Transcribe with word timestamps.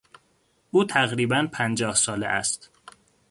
او 0.71 0.83
تقریبا 0.83 1.47
پنجاه 1.53 1.95
ساله 1.95 2.27
است. 2.27 2.69